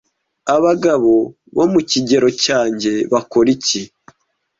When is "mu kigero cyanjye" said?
1.71-2.91